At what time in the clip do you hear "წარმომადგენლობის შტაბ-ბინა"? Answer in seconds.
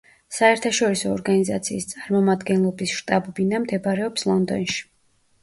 1.91-3.61